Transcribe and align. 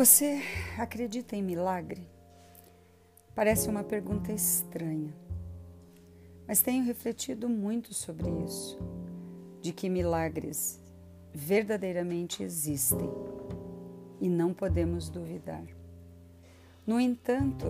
Você 0.00 0.40
acredita 0.78 1.36
em 1.36 1.42
milagre? 1.42 2.08
Parece 3.34 3.68
uma 3.68 3.84
pergunta 3.84 4.32
estranha, 4.32 5.14
mas 6.48 6.62
tenho 6.62 6.86
refletido 6.86 7.50
muito 7.50 7.92
sobre 7.92 8.26
isso, 8.46 8.78
de 9.60 9.74
que 9.74 9.90
milagres 9.90 10.80
verdadeiramente 11.34 12.42
existem 12.42 13.10
e 14.22 14.26
não 14.26 14.54
podemos 14.54 15.10
duvidar. 15.10 15.66
No 16.86 16.98
entanto, 16.98 17.66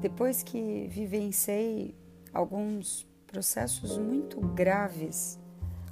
depois 0.00 0.44
que 0.44 0.86
vivenciei 0.86 1.96
alguns 2.32 3.04
processos 3.26 3.98
muito 3.98 4.38
graves 4.40 5.36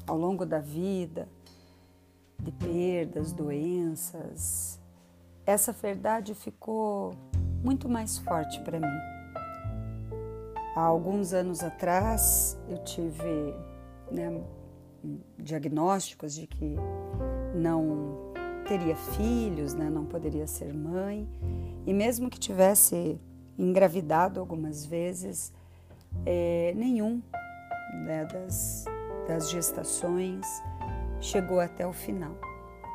ao 0.06 0.16
longo 0.16 0.46
da 0.46 0.60
vida, 0.60 1.28
de 2.38 2.52
perdas, 2.52 3.32
doenças, 3.32 4.78
essa 5.48 5.72
verdade 5.72 6.34
ficou 6.34 7.14
muito 7.64 7.88
mais 7.88 8.18
forte 8.18 8.60
para 8.60 8.78
mim. 8.78 8.98
Há 10.76 10.82
alguns 10.82 11.32
anos 11.32 11.62
atrás 11.62 12.58
eu 12.68 12.76
tive 12.84 13.54
né, 14.12 14.42
diagnósticos 15.38 16.34
de 16.34 16.46
que 16.46 16.76
não 17.54 18.30
teria 18.68 18.94
filhos, 18.94 19.72
né, 19.72 19.88
não 19.88 20.04
poderia 20.04 20.46
ser 20.46 20.74
mãe, 20.74 21.26
e 21.86 21.94
mesmo 21.94 22.28
que 22.28 22.38
tivesse 22.38 23.18
engravidado 23.58 24.40
algumas 24.40 24.84
vezes, 24.84 25.50
é, 26.26 26.74
nenhum 26.76 27.22
né, 28.04 28.26
das, 28.26 28.84
das 29.26 29.50
gestações 29.50 30.46
chegou 31.22 31.58
até 31.58 31.86
o 31.86 31.92
final 31.94 32.36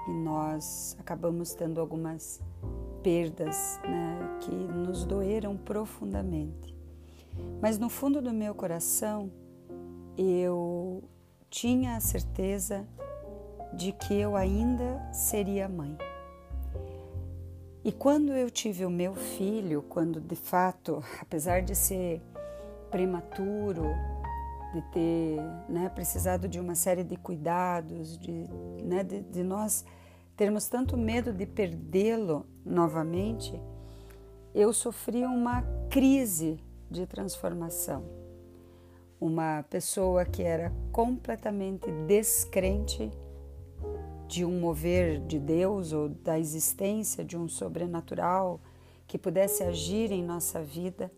e 0.08 0.12
nós 0.12 0.96
acabamos 1.00 1.54
tendo 1.54 1.80
algumas 1.80 2.42
perdas 3.02 3.80
né, 3.84 4.38
que 4.42 4.52
nos 4.52 5.06
doeram 5.06 5.58
profundamente. 5.58 6.76
Mas 7.62 7.78
no 7.78 7.90
fundo 7.90 8.22
do 8.22 8.32
meu 8.32 8.54
coração, 8.54 9.32
eu 10.18 11.04
tinha 11.50 11.96
a 11.96 12.00
certeza 12.00 12.88
de 13.74 13.92
que 13.92 14.14
eu 14.14 14.36
ainda 14.36 15.02
seria 15.12 15.68
mãe. 15.68 15.98
E 17.84 17.92
quando 17.92 18.32
eu 18.32 18.50
tive 18.50 18.86
o 18.86 18.90
meu 18.90 19.14
filho, 19.14 19.84
quando 19.90 20.22
de 20.22 20.36
fato, 20.36 21.04
apesar 21.20 21.62
de 21.62 21.76
ser 21.76 22.22
prematuro, 22.90 23.86
de 24.74 24.82
ter 24.92 25.40
né, 25.70 25.88
precisado 25.90 26.48
de 26.48 26.60
uma 26.60 26.74
série 26.74 27.04
de 27.04 27.16
cuidados, 27.16 28.18
de, 28.18 28.32
né, 28.84 29.04
de, 29.04 29.22
de 29.22 29.44
nós 29.44 29.86
termos 30.36 30.68
tanto 30.68 30.98
medo 30.98 31.32
de 31.32 31.46
perdê-lo 31.46 32.46
novamente, 32.66 33.62
eu 34.54 34.74
sofri 34.74 35.24
uma 35.26 35.62
crise 35.90 36.60
de 36.90 37.06
transformação. 37.06 38.04
Uma 39.22 39.64
pessoa 39.70 40.26
que 40.26 40.42
era 40.42 40.74
completamente 40.92 41.90
descrente 42.08 43.12
de 44.28 44.44
um 44.44 44.60
mover 44.60 45.20
de 45.20 45.40
Deus 45.40 45.94
ou 45.94 46.10
da 46.10 46.40
existência 46.40 47.24
de 47.24 47.38
um 47.38 47.48
sobrenatural 47.48 48.60
que 49.06 49.18
pudesse 49.18 49.64
agir 49.64 50.12
em 50.12 50.24
nossa 50.24 50.62
vida, 50.62 51.12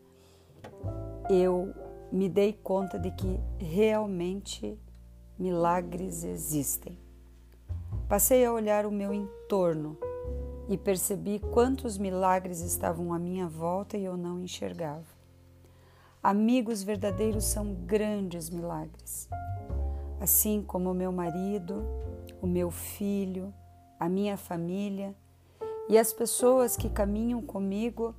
eu 1.29 1.73
me 2.11 2.29
dei 2.29 2.53
conta 2.53 2.97
de 2.97 3.11
que 3.11 3.39
realmente 3.57 4.79
milagres 5.37 6.23
existem. 6.23 6.97
Passei 8.07 8.45
a 8.45 8.53
olhar 8.53 8.85
o 8.85 8.91
meu 8.91 9.13
entorno 9.13 9.97
e 10.69 10.77
percebi 10.77 11.39
quantos 11.39 11.97
milagres 11.97 12.61
estavam 12.61 13.13
à 13.13 13.19
minha 13.19 13.47
volta 13.47 13.97
e 13.97 14.05
eu 14.05 14.15
não 14.15 14.39
enxergava. 14.39 15.05
Amigos 16.21 16.81
verdadeiros 16.83 17.45
são 17.45 17.73
grandes 17.73 18.49
milagres. 18.49 19.27
Assim 20.19 20.63
como 20.63 20.91
o 20.91 20.93
meu 20.93 21.11
marido, 21.11 21.83
o 22.41 22.47
meu 22.47 22.71
filho, 22.71 23.53
a 23.99 24.07
minha 24.07 24.37
família 24.37 25.15
e 25.89 25.97
as 25.97 26.13
pessoas 26.13 26.75
que 26.75 26.89
caminham 26.89 27.41
comigo 27.41 28.15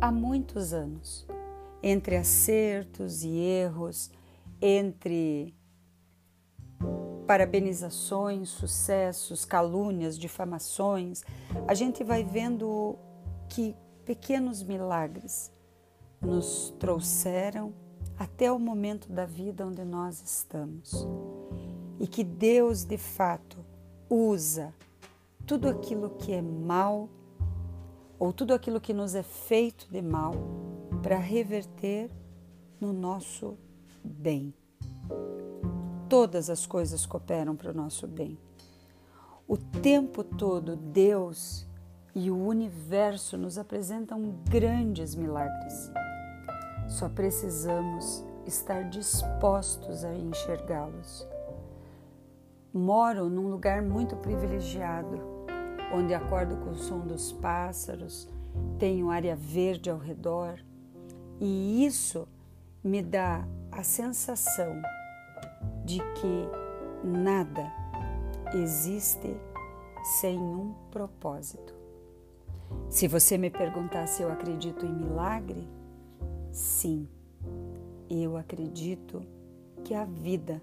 há 0.00 0.10
muitos 0.10 0.72
anos 0.72 1.26
entre 1.82 2.16
acertos 2.16 3.24
e 3.24 3.36
erros, 3.36 4.10
entre 4.60 5.54
parabenizações, 7.26 8.50
sucessos, 8.50 9.44
calúnias, 9.44 10.18
difamações, 10.18 11.22
a 11.66 11.74
gente 11.74 12.04
vai 12.04 12.22
vendo 12.22 12.96
que 13.48 13.74
pequenos 14.04 14.62
milagres 14.62 15.50
nos 16.20 16.70
trouxeram 16.78 17.72
até 18.18 18.50
o 18.52 18.58
momento 18.58 19.10
da 19.10 19.24
vida 19.24 19.66
onde 19.66 19.84
nós 19.84 20.22
estamos. 20.22 21.06
E 21.98 22.06
que 22.06 22.22
Deus, 22.22 22.84
de 22.84 22.98
fato, 22.98 23.64
usa 24.08 24.74
tudo 25.46 25.68
aquilo 25.68 26.10
que 26.10 26.32
é 26.32 26.42
mal 26.42 27.08
ou 28.18 28.32
tudo 28.32 28.54
aquilo 28.54 28.80
que 28.80 28.92
nos 28.92 29.14
é 29.14 29.22
feito 29.22 29.88
de 29.90 30.00
mal 30.00 30.32
para 31.02 31.18
reverter 31.18 32.10
no 32.80 32.92
nosso 32.92 33.58
bem. 34.04 34.54
Todas 36.08 36.48
as 36.48 36.64
coisas 36.64 37.04
cooperam 37.04 37.56
para 37.56 37.72
o 37.72 37.74
nosso 37.74 38.06
bem. 38.06 38.38
O 39.48 39.56
tempo 39.56 40.22
todo, 40.22 40.76
Deus 40.76 41.66
e 42.14 42.30
o 42.30 42.38
universo 42.38 43.36
nos 43.36 43.58
apresentam 43.58 44.42
grandes 44.48 45.14
milagres. 45.16 45.90
Só 46.88 47.08
precisamos 47.08 48.24
estar 48.46 48.88
dispostos 48.88 50.04
a 50.04 50.14
enxergá-los. 50.14 51.26
Moro 52.72 53.28
num 53.28 53.48
lugar 53.48 53.82
muito 53.82 54.16
privilegiado, 54.16 55.20
onde 55.92 56.14
acordo 56.14 56.56
com 56.58 56.70
o 56.70 56.76
som 56.76 57.00
dos 57.00 57.32
pássaros, 57.32 58.28
tenho 58.78 59.10
área 59.10 59.34
verde 59.34 59.90
ao 59.90 59.98
redor 59.98 60.58
e 61.44 61.84
isso 61.84 62.28
me 62.84 63.02
dá 63.02 63.44
a 63.72 63.82
sensação 63.82 64.80
de 65.84 65.98
que 66.14 66.48
nada 67.04 67.68
existe 68.54 69.36
sem 70.20 70.38
um 70.38 70.72
propósito. 70.92 71.74
Se 72.88 73.08
você 73.08 73.36
me 73.36 73.50
perguntar 73.50 74.06
se 74.06 74.22
eu 74.22 74.30
acredito 74.30 74.86
em 74.86 74.92
milagre, 74.92 75.68
sim, 76.52 77.08
eu 78.08 78.36
acredito 78.36 79.20
que 79.82 79.94
a 79.94 80.04
vida 80.04 80.62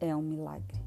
é 0.00 0.14
um 0.14 0.22
milagre. 0.22 0.84